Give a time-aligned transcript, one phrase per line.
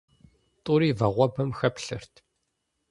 [0.63, 2.13] Тӏури вагъуэбэм хэплъэрт.